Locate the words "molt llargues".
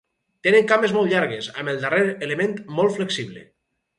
0.95-1.49